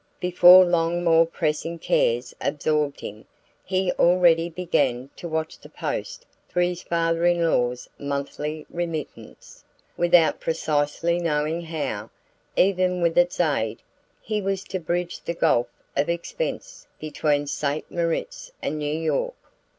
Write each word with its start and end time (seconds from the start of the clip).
Before 0.19 0.65
long 0.65 1.03
more 1.03 1.27
pressing 1.27 1.77
cares 1.77 2.33
absorbed 2.41 3.01
him. 3.01 3.25
He 3.63 3.89
had 3.89 3.99
already 3.99 4.49
begun 4.49 5.11
to 5.17 5.27
watch 5.29 5.59
the 5.59 5.69
post 5.69 6.25
for 6.49 6.59
his 6.59 6.81
father 6.81 7.23
in 7.27 7.45
law's 7.47 7.87
monthly 7.99 8.65
remittance, 8.71 9.63
without 9.97 10.39
precisely 10.39 11.19
knowing 11.19 11.61
how, 11.61 12.09
even 12.55 13.03
with 13.03 13.15
its 13.15 13.39
aid, 13.39 13.83
he 14.19 14.41
was 14.41 14.63
to 14.63 14.79
bridge 14.79 15.21
the 15.21 15.35
gulf 15.35 15.67
of 15.95 16.09
expense 16.09 16.87
between 16.99 17.45
St. 17.45 17.85
Moritz 17.91 18.51
and 18.59 18.79
New 18.79 18.97
York. 18.99 19.35